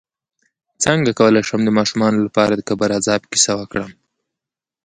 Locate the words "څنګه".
0.83-1.11